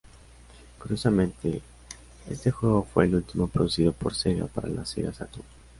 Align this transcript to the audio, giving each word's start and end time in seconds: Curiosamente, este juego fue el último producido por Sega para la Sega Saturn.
Curiosamente, 0.79 1.61
este 2.27 2.49
juego 2.49 2.81
fue 2.91 3.05
el 3.05 3.13
último 3.13 3.45
producido 3.47 3.91
por 3.93 4.15
Sega 4.15 4.47
para 4.47 4.67
la 4.67 4.83
Sega 4.83 5.13
Saturn. 5.13 5.45